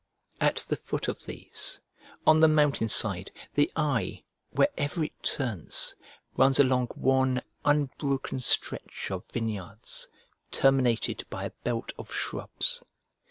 At 0.39 0.65
the 0.67 0.77
foot 0.77 1.07
of 1.07 1.25
these, 1.27 1.79
on 2.25 2.39
the 2.39 2.47
mountain 2.47 2.89
side, 2.89 3.29
the 3.53 3.71
eye, 3.75 4.23
wherever 4.49 5.03
it 5.03 5.21
turns, 5.21 5.95
runs 6.35 6.59
along 6.59 6.87
one 6.95 7.43
unbroken 7.65 8.39
stretch 8.39 9.11
of 9.11 9.27
vineyards 9.27 10.07
terminated 10.49 11.25
by 11.29 11.43
a 11.43 11.51
belt 11.51 11.93
of 11.99 12.11
shrubs. 12.11 12.83